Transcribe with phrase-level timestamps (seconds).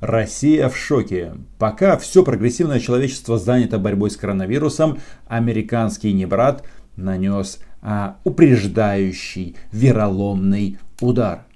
[0.00, 1.34] Россия в шоке.
[1.58, 6.64] Пока все прогрессивное человечество занято борьбой с коронавирусом, американский небрат
[6.96, 11.46] нанес а, упреждающий вероломный удар.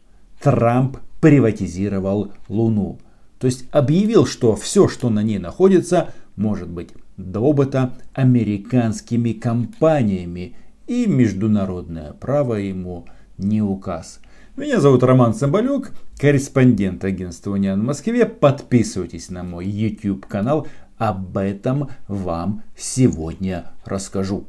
[0.41, 2.99] Трамп приватизировал Луну.
[3.39, 10.57] То есть объявил, что все, что на ней находится, может быть добыто американскими компаниями
[10.87, 13.07] и международное право ему
[13.39, 14.21] не указ.
[14.55, 18.27] Меня зовут Роман Цымбалюк, корреспондент агентства Униан в Москве.
[18.27, 20.67] Подписывайтесь на мой YouTube канал,
[20.99, 24.47] об этом вам сегодня расскажу.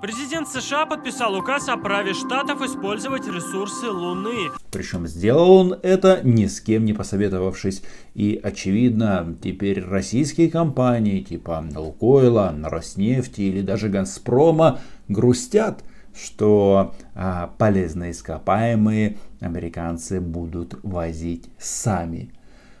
[0.00, 4.50] Президент США подписал указ о праве штатов использовать ресурсы Луны.
[4.70, 7.82] Причем сделал он это ни с кем не посоветовавшись.
[8.14, 15.84] И очевидно, теперь российские компании типа Лукойла, Роснефти или даже Газпрома грустят,
[16.18, 22.32] что а, полезные ископаемые американцы будут возить сами.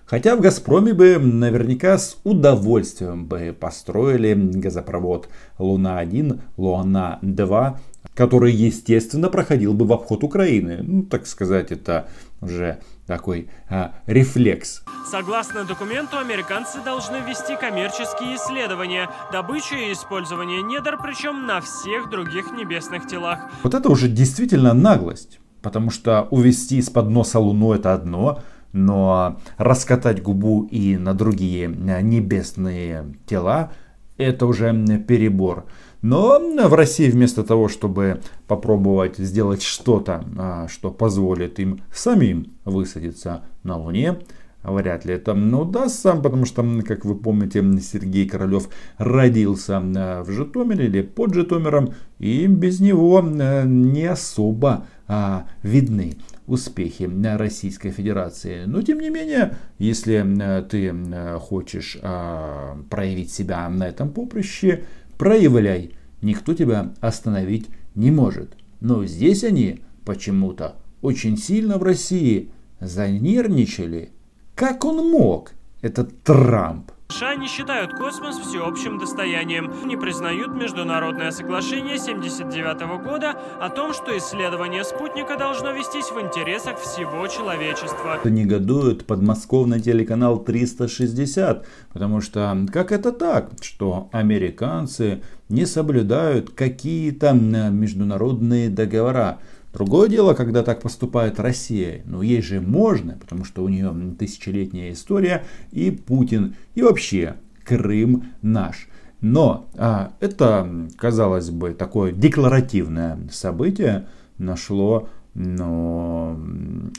[0.04, 7.76] Хотя в Газпроме бы наверняка с удовольствием бы построили газопровод Луна-1, Луна-2,
[8.14, 10.78] который, естественно, проходил бы в обход Украины.
[10.82, 12.08] Ну, так сказать, это
[12.40, 14.84] уже такой а, рефлекс.
[15.10, 22.52] Согласно документу, американцы должны вести коммерческие исследования, добычу и использование недр, причем на всех других
[22.52, 23.40] небесных телах.
[23.64, 25.40] Вот это уже действительно наглость.
[25.62, 28.40] Потому что увести из-под носа Луну это одно,
[28.72, 33.72] но раскатать губу и на другие э, небесные тела
[34.18, 35.66] это уже перебор.
[36.02, 43.42] Но в России вместо того, чтобы попробовать сделать что-то, а, что позволит им самим высадиться
[43.62, 44.18] на Луне,
[44.64, 50.86] Вряд ли это удастся, потому что, как вы помните, Сергей Королев родился э, в Житомире
[50.86, 58.64] или под Житомиром, и без него э, не особо а, видны успехи Российской Федерации.
[58.66, 60.24] Но тем не менее, если
[60.68, 60.94] ты
[61.38, 64.84] хочешь а, проявить себя на этом поприще,
[65.18, 65.92] проявляй.
[66.22, 68.56] Никто тебя остановить не может.
[68.80, 72.50] Но здесь они почему-то очень сильно в России
[72.80, 74.12] занервничали
[74.58, 76.90] как он мог, этот Трамп?
[77.10, 84.16] США не считают космос всеобщим достоянием, не признают международное соглашение 79 года о том, что
[84.18, 88.20] исследование спутника должно вестись в интересах всего человечества.
[88.24, 98.68] Негодует подмосковный телеканал 360, потому что как это так, что американцы не соблюдают какие-то международные
[98.68, 99.38] договора?
[99.72, 102.02] Другое дело, когда так поступает Россия.
[102.04, 108.24] Но ей же можно, потому что у нее тысячелетняя история и Путин, и вообще Крым
[108.40, 108.88] наш.
[109.20, 114.06] Но а, это, казалось бы, такое декларативное событие
[114.38, 116.38] нашло но,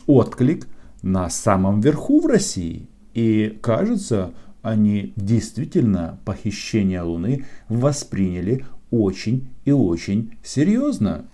[0.05, 0.67] отклик
[1.01, 2.87] на самом верху в России.
[3.13, 11.25] И кажется, они действительно похищение Луны восприняли очень и очень серьезно.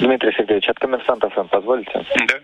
[0.00, 2.04] Дмитрий Сергеевич, от коммерсанта ФМ позволите?
[2.28, 2.40] Да.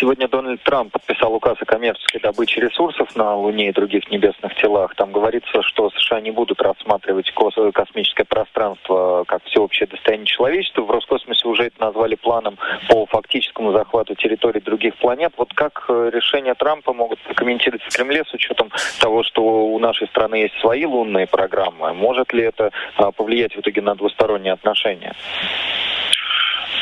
[0.00, 4.94] Сегодня Дональд Трамп подписал указ о коммерческой добыче ресурсов на Луне и других небесных телах.
[4.94, 7.32] Там говорится, что США не будут рассматривать
[7.72, 10.82] космическое пространство как всеобщее достояние человечества.
[10.82, 12.58] В Роскосмосе уже это назвали планом
[12.88, 15.32] по фактическому захвату территорий других планет.
[15.36, 18.70] Вот как э, решение Трампа могут комментировать в Кремле с учетом
[19.00, 21.94] того, что у нашей страны есть свои лунные программы?
[21.94, 25.14] Может ли это а, повлиять в итоге на двусторонние отношения?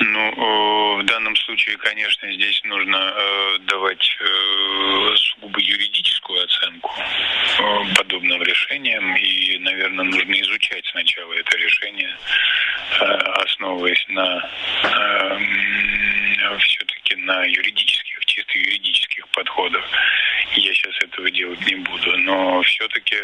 [0.01, 6.91] Ну, э, в данном случае, конечно, здесь нужно э, давать э, сугубо юридическую оценку
[7.97, 9.17] подобным решениям.
[9.17, 12.17] И, наверное, нужно изучать сначала это решение,
[13.45, 14.51] основываясь на
[16.59, 19.85] все-таки на юридических, чисто юридических подходах.
[20.57, 23.17] Я сейчас этого делать не буду, но все-таки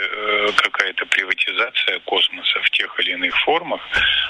[0.57, 3.81] какая-то приватизация космоса в тех или иных формах,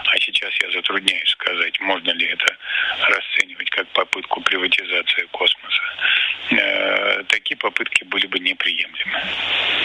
[0.06, 2.56] а сейчас я затрудняюсь сказать, можно ли это
[3.08, 5.82] расценивать как попытку приватизации космоса,
[6.50, 9.18] э, такие попытки были бы неприемлемы.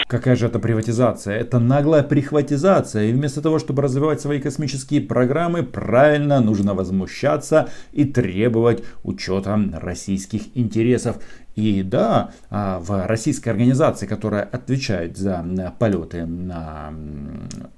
[0.08, 1.38] Какая же это приватизация?
[1.38, 3.04] Это наглая прихватизация.
[3.04, 10.56] И вместо того, чтобы развивать свои космические программы, правильно нужно возмущаться и требовать учета российских
[10.56, 11.16] интересов.
[11.56, 15.44] И да, а, в российской организации, которая отвечает за
[15.78, 16.92] полеты на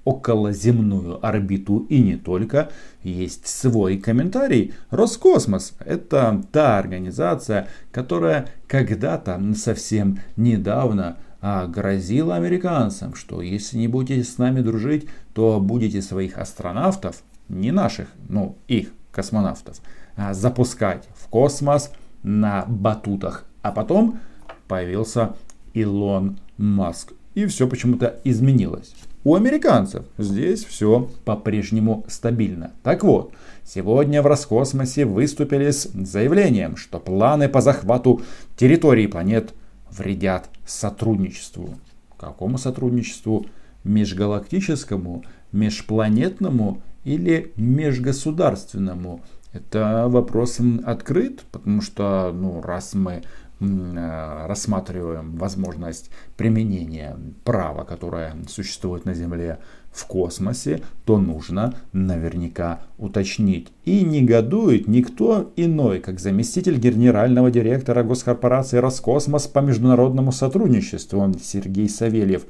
[0.04, 2.70] околоземную орбиту и не только,
[3.04, 4.74] есть свой комментарий.
[4.90, 14.24] Роскосмос– это та организация, которая когда-то совсем недавно а, грозила американцам, что если не будете
[14.24, 19.76] с нами дружить, то будете своих астронавтов, не наших, ну их космонавтов,
[20.16, 21.92] а, запускать в космос
[22.24, 24.18] на батутах А потом
[24.66, 25.34] появился
[25.74, 27.12] Илон Маск.
[27.34, 28.94] И все почему-то изменилось.
[29.24, 32.72] У американцев здесь все по-прежнему стабильно.
[32.82, 33.34] Так вот,
[33.66, 38.22] сегодня в Роскосмосе выступили с заявлением, что планы по захвату
[38.56, 39.52] территории планет
[39.90, 41.74] вредят сотрудничеству.
[42.16, 43.44] Какому сотрудничеству?
[43.84, 49.20] Межгалактическому, межпланетному или межгосударственному?
[49.52, 53.22] Это вопрос открыт, потому что, ну, раз мы
[53.60, 59.58] рассматриваем возможность применения права, которое существует на Земле
[59.90, 63.68] в космосе, то нужно наверняка уточнить.
[63.84, 72.46] И негодует никто иной, как заместитель генерального директора госкорпорации «Роскосмос» по международному сотрудничеству Сергей Савельев.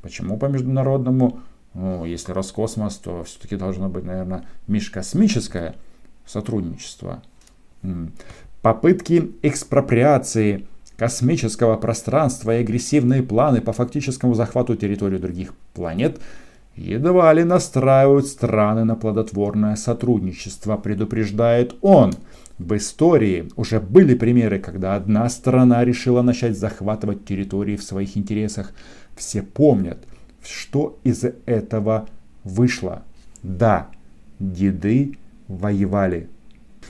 [0.00, 1.40] Почему по международному?
[1.74, 5.74] Ну, если Роскосмос, то все-таки должно быть, наверное, межкосмическое
[6.24, 7.22] сотрудничество
[8.66, 10.66] попытки экспроприации
[10.96, 16.18] космического пространства и агрессивные планы по фактическому захвату территории других планет
[16.74, 22.14] едва ли настраивают страны на плодотворное сотрудничество, предупреждает он.
[22.58, 28.72] В истории уже были примеры, когда одна страна решила начать захватывать территории в своих интересах.
[29.14, 29.98] Все помнят,
[30.42, 32.08] что из этого
[32.42, 33.04] вышло.
[33.44, 33.90] Да,
[34.40, 35.12] деды
[35.46, 36.28] воевали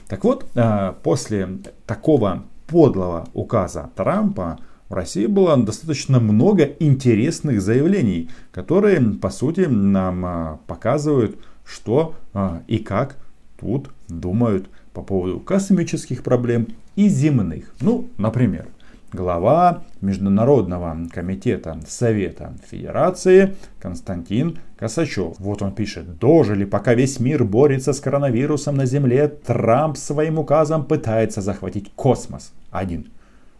[0.07, 4.59] так вот, э, после такого подлого указа Трампа
[4.89, 12.59] в России было достаточно много интересных заявлений, которые, по сути, нам э, показывают, что э,
[12.67, 13.17] и как
[13.59, 17.73] тут думают по поводу космических проблем и земных.
[17.81, 18.67] Ну, например,
[19.13, 25.35] глава Международного комитета Совета Федерации Константин Косачев.
[25.39, 30.85] Вот он пишет, дожили, пока весь мир борется с коронавирусом на Земле, Трамп своим указом
[30.85, 32.53] пытается захватить космос.
[32.71, 33.11] Один.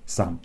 [0.05, 0.39] Сам.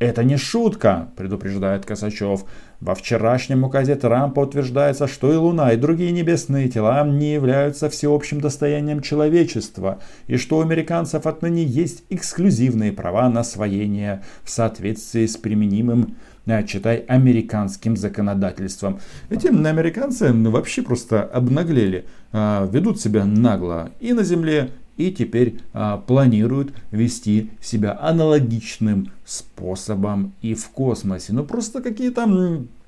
[0.00, 2.46] Это не шутка, предупреждает Косачев.
[2.80, 8.40] Во вчерашнем указе Трампа утверждается, что и Луна, и другие небесные тела не являются всеобщим
[8.40, 15.36] достоянием человечества, и что у американцев отныне есть эксклюзивные права на освоение в соответствии с
[15.36, 16.16] применимым
[16.46, 19.00] э, читай, американским законодательством.
[19.28, 24.70] Эти американцы вообще просто обнаглели, э, ведут себя нагло и на Земле,
[25.00, 31.32] и теперь а, планируют вести себя аналогичным способом и в космосе.
[31.32, 32.28] Ну просто какие-то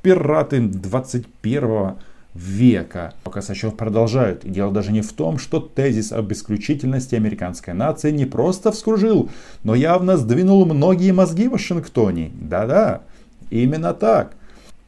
[0.03, 1.95] пираты 21
[2.35, 3.15] века.
[3.25, 4.45] Косачев продолжает.
[4.45, 9.31] И дело даже не в том, что тезис об исключительности американской нации не просто вскружил,
[9.65, 12.31] но явно сдвинул многие мозги в Вашингтоне.
[12.35, 13.03] Да-да,
[13.51, 14.33] именно так.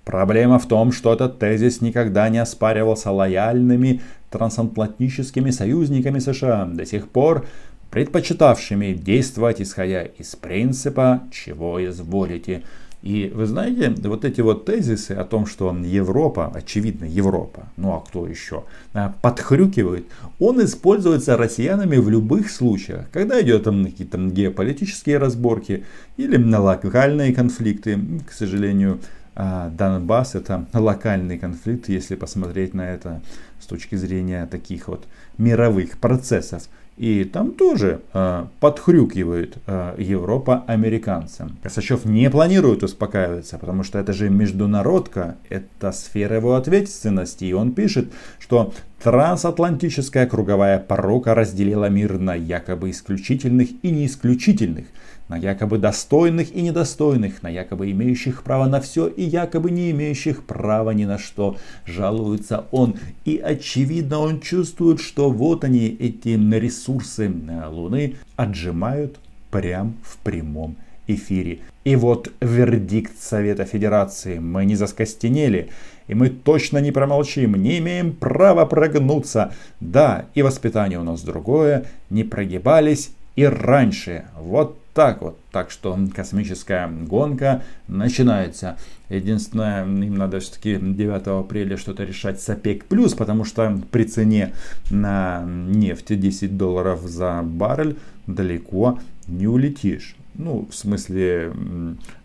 [0.05, 4.03] Проблема в том, что этот тезис никогда не оспаривался лояльными
[4.35, 7.47] трансатлантическими союзниками США, до сих пор
[7.91, 12.65] предпочитавшими действовать исходя из принципа «чего изволите».
[13.03, 18.01] И вы знаете, вот эти вот тезисы о том, что Европа, очевидно Европа, ну а
[18.01, 18.65] кто еще,
[18.95, 20.07] а, подхрюкивает,
[20.41, 25.85] он используется россиянами в любых случаях, когда идет там какие-то геополитические разборки
[26.17, 28.99] или на локальные конфликты, к сожалению,
[29.37, 33.21] а, Донбасс это локальный конфликт, если посмотреть на это
[33.65, 35.07] с точки зрения таких вот
[35.39, 36.63] мировых процессов.
[36.97, 41.59] И там тоже э, подхрюкивает э, Европа американцам.
[41.61, 47.47] Косачев не планирует успокаиваться, потому что это же международка, это сфера его ответственности.
[47.47, 54.87] И он пишет, что трансатлантическая круговая порока разделила мир на якобы исключительных и неисключительных–
[55.29, 60.45] на якобы достойных и недостойных, на якобы имеющих право на все и якобы не имеющих
[60.45, 61.57] права ни на что.
[61.87, 62.97] Жалуется он.
[63.25, 66.29] И очевидно он чувствует, что вот они, эти
[66.59, 67.33] ресурсы
[67.69, 69.19] Луны, отжимают
[69.51, 70.77] прям в прямом
[71.07, 71.61] эфире.
[71.85, 74.39] И вот вердикт Совета Федерации.
[74.39, 75.71] Мы не заскостенели,
[76.07, 79.53] и мы точно не промолчим, не имеем права прогнуться.
[79.81, 84.25] Да, и воспитание у нас другое, не прогибались и раньше.
[84.39, 85.39] Вот так вот.
[85.51, 88.79] Так что космическая гонка начинается.
[89.09, 92.85] Единственное, им надо все-таки 9 апреля что-то решать с ОПЕК+,
[93.19, 94.55] потому что при цене
[94.91, 97.97] на нефть 10 долларов за баррель
[98.29, 100.15] далеко не улетишь.
[100.37, 101.53] Ну, в смысле,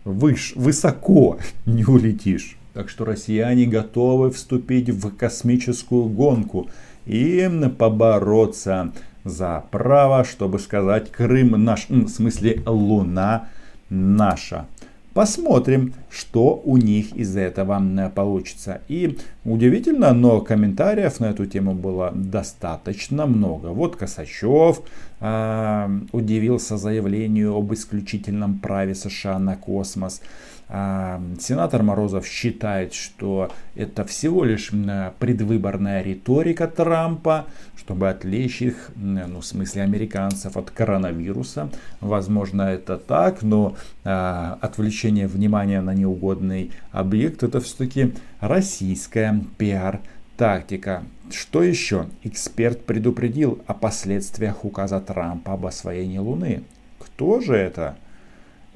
[0.04, 2.56] выш, высоко не улетишь.
[2.72, 6.70] Так что россияне готовы вступить в космическую гонку
[7.04, 8.92] и побороться
[9.24, 13.48] за право, чтобы сказать Крым наш, в смысле Луна
[13.88, 14.66] наша.
[15.12, 17.82] Посмотрим, что у них из этого
[18.14, 18.80] получится.
[18.86, 23.68] И удивительно, но комментариев на эту тему было достаточно много.
[23.68, 24.82] Вот Косачев
[25.20, 30.22] э, удивился заявлению об исключительном праве США на космос.
[30.70, 34.70] Сенатор Морозов считает, что это всего лишь
[35.18, 37.46] предвыборная риторика Трампа,
[37.76, 41.70] чтобы отвлечь их, ну, в смысле американцев, от коронавируса.
[42.00, 43.74] Возможно, это так, но
[44.04, 51.02] а, отвлечение внимания на неугодный объект это все-таки российская пиар-тактика.
[51.32, 52.06] Что еще?
[52.22, 56.62] Эксперт предупредил о последствиях указа Трампа об освоении Луны.
[57.00, 57.96] Кто же это?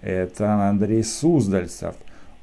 [0.04, 1.94] Это Андрей Суздальцев.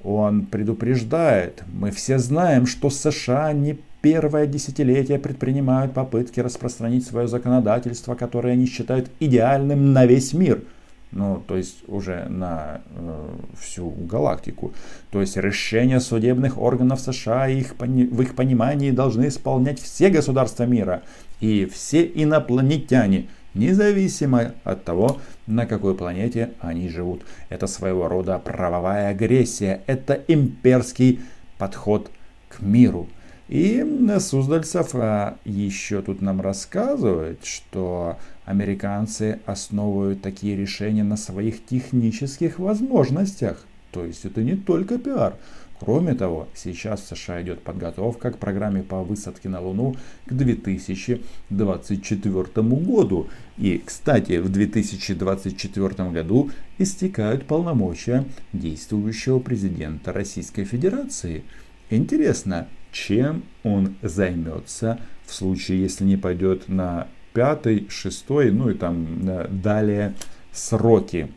[0.03, 8.15] Он предупреждает, мы все знаем, что США не первое десятилетие предпринимают попытки распространить свое законодательство,
[8.15, 10.63] которое они считают идеальным на весь мир.
[11.11, 14.73] Ну, то есть уже на э, всю галактику.
[15.11, 21.03] То есть решения судебных органов США их, в их понимании должны исполнять все государства мира
[21.41, 27.23] и все инопланетяне– независимо от того, на какой планете они живут.
[27.49, 31.19] Это своего рода правовая агрессия, это имперский
[31.57, 32.11] подход
[32.49, 33.07] к миру.
[33.47, 33.85] И
[34.19, 43.65] Суздальцев а, еще тут нам рассказывает, что американцы основывают такие решения на своих технических возможностях.
[43.91, 45.35] То есть это не только пиар.
[45.83, 49.95] Кроме того, сейчас в США идет подготовка к программе по высадке на Луну
[50.27, 53.27] к 2024 году.
[53.57, 61.43] И, кстати, в 2024 году истекают полномочия действующего президента Российской Федерации.
[61.89, 69.27] Интересно, чем он займется в случае, если не пойдет на пятый, шестой, ну и там
[69.27, 70.13] э, далее
[70.51, 71.31] сроки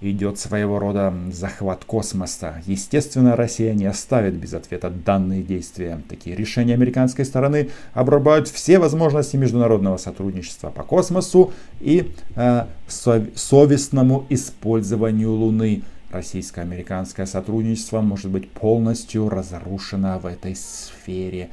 [0.00, 2.62] идет своего рода захват космоса.
[2.66, 6.00] Естественно, Россия не оставит без ответа данные действия.
[6.08, 15.32] Такие решения американской стороны обрубают все возможности международного сотрудничества по космосу и э, совестному использованию
[15.32, 15.82] Луны.
[16.10, 21.50] Российско-американское сотрудничество может быть полностью разрушено в этой сфере,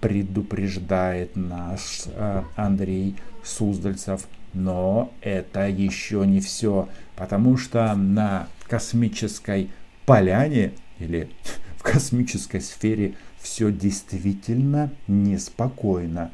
[0.00, 3.14] предупреждает наш э, Андрей
[3.44, 4.26] Суздальцев.
[4.54, 9.70] Но это еще не все, потому что на космической
[10.06, 11.28] поляне или
[11.76, 16.30] в космической сфере все действительно неспокойно.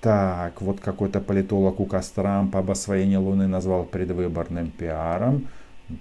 [0.00, 5.46] Так, вот какой-то политолог указ Трампа об освоении Луны назвал предвыборным пиаром.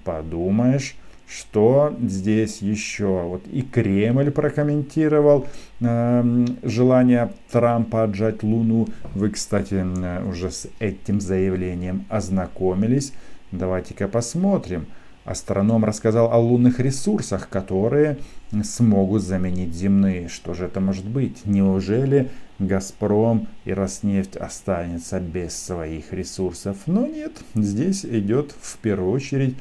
[0.03, 0.95] Подумаешь,
[1.31, 3.23] что здесь еще?
[3.23, 5.47] Вот и Кремль прокомментировал
[5.79, 8.87] э, желание Трампа отжать Луну.
[9.15, 9.85] Вы, кстати,
[10.27, 13.13] уже с этим заявлением ознакомились.
[13.51, 14.87] Давайте-ка посмотрим.
[15.23, 18.17] Астроном рассказал о лунных ресурсах, которые
[18.63, 20.27] смогут заменить земные.
[20.27, 21.45] Что же это может быть?
[21.45, 26.75] Неужели Газпром и Роснефть останется без своих ресурсов?
[26.87, 29.55] Но нет, здесь идет в первую очередь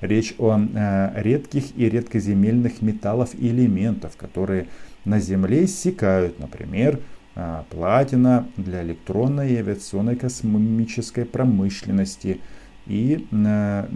[0.00, 4.68] Речь о э, редких и редкоземельных металлов и элементов, которые
[5.06, 7.00] на Земле иссякают, например,
[7.34, 12.40] э, платина для электронной и авиационной космической промышленности
[12.86, 13.86] и э,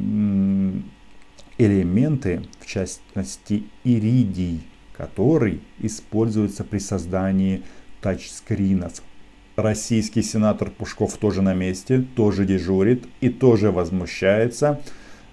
[1.58, 4.62] элементы, в частности иридий,
[4.96, 7.62] который используется при создании
[8.00, 9.02] тачскринов.
[9.56, 14.80] Российский сенатор Пушков тоже на месте, тоже дежурит и тоже возмущается–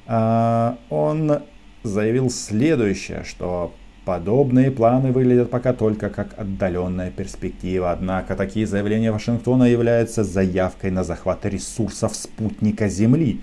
[0.08, 1.42] он
[1.84, 3.74] заявил следующее, что
[4.06, 7.92] подобные планы выглядят пока только как отдаленная перспектива.
[7.92, 13.42] Однако такие заявления Вашингтона являются заявкой на захват ресурсов спутника Земли.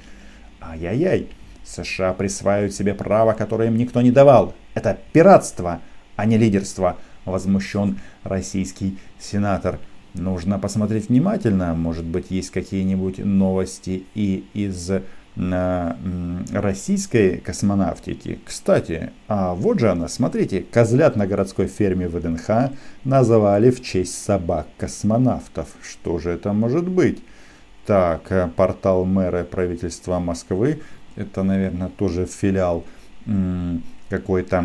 [0.62, 1.28] Ай-яй-яй,
[1.64, 4.54] США присваивают себе право, которое им никто не давал.
[4.72, 5.80] Это пиратство,
[6.16, 9.78] а не лидерство, возмущен российский сенатор.
[10.14, 14.92] Нужно посмотреть внимательно, может быть есть какие-нибудь новости и из
[15.36, 18.38] российской космонавтике.
[18.44, 22.70] Кстати, а вот же она, смотрите, козлят на городской ферме ВДНХ
[23.02, 25.68] назвали в честь собак-космонавтов.
[25.82, 27.22] Что же это может быть?
[27.84, 30.80] Так, э, портал мэра правительства Москвы,
[31.16, 32.84] это, наверное, тоже филиал
[34.18, 34.64] какой-то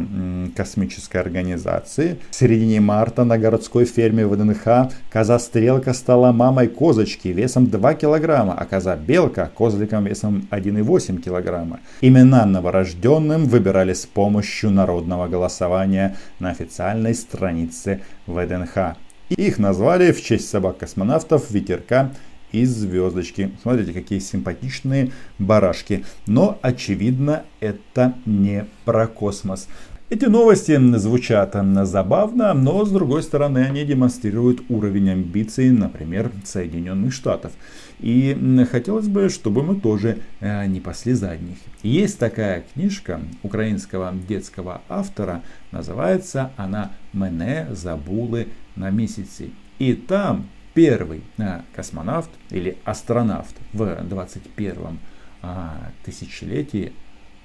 [0.55, 2.17] космической организации.
[2.29, 8.65] В середине марта на городской ферме ВДНХ коза-стрелка стала мамой козочки весом 2 килограмма, а
[8.65, 11.79] коза-белка козликом весом 1,8 килограмма.
[12.01, 18.97] Имена новорожденным выбирали с помощью народного голосования на официальной странице ВДНХ.
[19.29, 22.11] Их назвали в честь собак-космонавтов Ветерка
[22.51, 23.51] из звездочки.
[23.61, 26.05] Смотрите, какие симпатичные барашки.
[26.27, 29.67] Но, очевидно, это не про космос.
[30.11, 37.51] Эти новости звучат забавно, но с другой стороны они демонстрируют уровень амбиций, например, Соединенных Штатов.
[37.99, 38.35] И
[38.71, 41.57] хотелось бы, чтобы мы тоже э, не пасли задних.
[41.83, 49.51] Есть такая книжка украинского детского автора, называется она «Мене забули на месяце».
[49.77, 50.47] И там
[50.79, 54.97] первый э, космонавт или астронавт в 21
[55.41, 56.93] а, тысячелетии,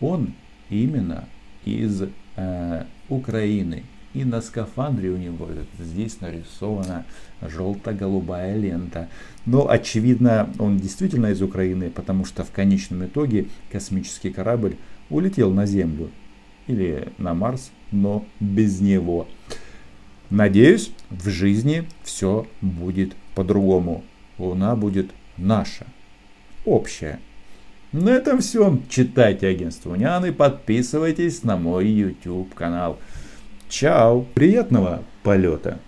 [0.00, 0.34] он
[0.70, 1.24] именно
[1.64, 2.04] из
[2.36, 3.82] э, Украины.
[4.12, 5.48] И на скафандре у него
[5.80, 7.06] здесь нарисована
[7.42, 9.08] желто-голубая лента.
[9.46, 14.76] Но, очевидно, он действительно из Украины, потому что в конечном итоге космический корабль
[15.10, 16.12] улетел на Землю
[16.68, 19.26] или на Марс, но без него.
[20.30, 24.04] Надеюсь, в жизни все будет по-другому.
[24.38, 25.86] Луна будет наша,
[26.64, 27.20] общая.
[27.92, 28.78] На этом все.
[28.88, 29.94] Читайте агентство
[30.26, 32.98] и подписывайтесь на мой YouTube канал.
[33.68, 34.22] Чао!
[34.34, 35.78] Приятного полета!